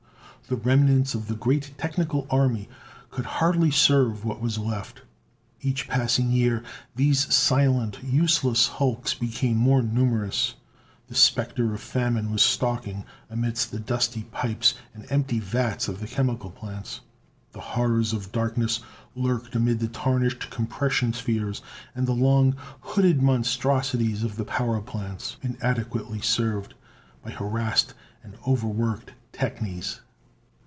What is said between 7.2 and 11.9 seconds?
silent, useless hulks became more numerous. The specter of